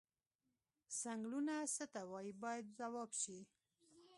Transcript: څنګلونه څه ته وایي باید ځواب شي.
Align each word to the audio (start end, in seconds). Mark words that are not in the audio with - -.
څنګلونه 1.01 1.53
څه 1.75 1.85
ته 1.93 2.01
وایي 2.11 2.33
باید 2.43 2.65
ځواب 2.79 3.09
شي. 3.21 3.39